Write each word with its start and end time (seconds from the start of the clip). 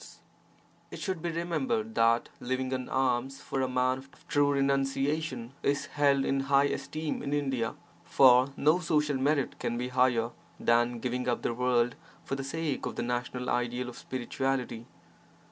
20 0.01 0.03
VAIRAGYA 0.03 0.13
SATAKAM 0.13 0.93
[It 0.93 0.99
should 0.99 1.21
be 1.21 1.29
remembered 1.31 1.93
that 1.93 2.29
living 2.39 2.73
on 2.73 2.89
alms 2.89 3.39
for 3.39 3.61
a 3.61 3.69
man 3.69 3.99
of 3.99 4.27
true 4.27 4.51
renunciation 4.51 5.53
is 5.61 5.85
held 5.85 6.25
in 6.25 6.39
high 6.39 6.63
esteem 6.63 7.21
in 7.21 7.33
India, 7.33 7.75
for 8.03 8.51
no 8.57 8.79
social 8.79 9.17
merit 9.17 9.59
can 9.59 9.77
be 9.77 9.89
higher 9.89 10.31
than 10.59 10.97
giving 10.97 11.27
up 11.29 11.43
the 11.43 11.53
world 11.53 11.93
for 12.23 12.33
the 12.33 12.43
sake 12.43 12.87
of 12.87 12.95
the 12.95 13.03
national 13.03 13.47
ideal 13.47 13.87
of 13.89 13.95
spirituality. 13.99 14.87